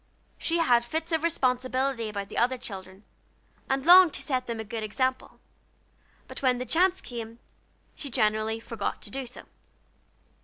[0.39, 3.03] She had fits of responsibility about the other children,
[3.69, 5.39] and longed to set them a good example,
[6.27, 7.37] but when the chance came,
[7.93, 9.43] she generally forgot to do so.